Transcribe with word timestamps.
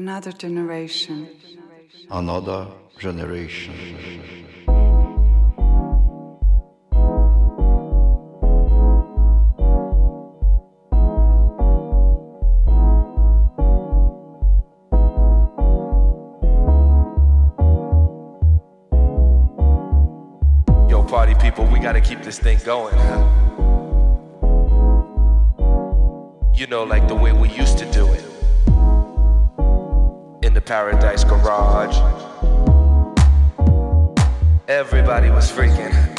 Another 0.00 0.32
generation. 0.32 1.28
Another 2.10 2.68
generation. 2.98 3.74
Yo, 20.88 21.02
party 21.04 21.34
people, 21.34 21.66
we 21.66 21.78
gotta 21.78 22.00
keep 22.00 22.22
this 22.22 22.38
thing 22.38 22.58
going, 22.64 22.96
huh? 22.96 23.26
You 26.54 26.66
know, 26.68 26.84
like 26.84 27.06
the 27.06 27.14
way 27.14 27.34
we 27.34 27.50
used 27.50 27.76
to 27.76 27.84
do 27.92 28.09
Paradise 30.70 31.24
Garage. 31.24 31.96
Everybody 34.68 35.28
was 35.30 35.50
freaking. 35.50 36.09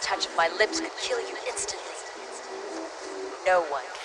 The 0.00 0.06
touch 0.06 0.26
of 0.26 0.36
my 0.36 0.48
lips 0.58 0.80
could 0.80 0.90
kill 1.02 1.20
you 1.20 1.36
instantly. 1.46 1.84
No 3.46 3.62
one 3.62 3.97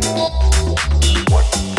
What? 0.00 1.77